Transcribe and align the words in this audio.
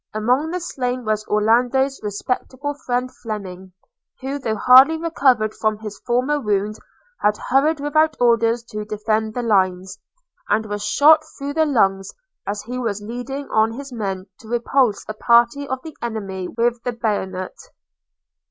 Among 0.15 0.49
the 0.49 0.59
slain 0.59 1.05
was 1.05 1.27
Orlando's 1.27 1.99
respectable 2.01 2.73
friend 2.87 3.11
Fleming, 3.21 3.73
who, 4.21 4.39
though 4.39 4.55
hardly 4.55 4.97
recovered 4.97 5.53
of 5.63 5.79
his 5.79 5.99
former 6.07 6.39
wound, 6.41 6.77
had 7.21 7.37
hurried 7.37 7.79
without 7.79 8.17
orders 8.19 8.63
to 8.71 8.83
defend 8.83 9.35
the 9.35 9.43
lines, 9.43 9.99
and 10.49 10.65
was 10.65 10.83
shot 10.83 11.23
through 11.37 11.53
the 11.53 11.67
lungs 11.67 12.15
as 12.47 12.63
he 12.63 12.79
was 12.79 12.99
leading 13.03 13.47
on 13.51 13.73
his 13.73 13.93
men 13.93 14.25
to 14.39 14.47
repulse 14.47 15.05
a 15.07 15.13
party 15.13 15.67
of 15.67 15.77
the 15.83 15.95
enemy 16.01 16.47
with 16.47 16.81
the 16.81 16.93
bayonet. 16.93 17.53